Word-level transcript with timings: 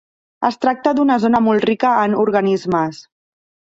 Es 0.47 0.55
tracta 0.65 0.93
d'una 0.99 1.17
zona 1.25 1.41
molt 1.49 1.67
rica 1.71 1.91
en 2.07 2.19
organismes. 2.25 3.03